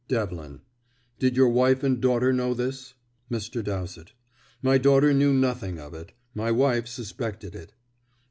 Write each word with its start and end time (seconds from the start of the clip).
Devlin: 0.07 0.61
"Did 1.19 1.37
your 1.37 1.49
wife 1.49 1.83
and 1.83 2.01
daughter 2.01 2.33
know 2.33 2.55
this?" 2.55 2.95
Mr. 3.29 3.63
Dowsett: 3.63 4.13
"My 4.63 4.79
daughter 4.79 5.13
knew 5.13 5.31
nothing 5.31 5.77
of 5.77 5.93
it. 5.93 6.11
My 6.33 6.49
wife 6.49 6.87
suspected 6.87 7.53
it." 7.55 7.75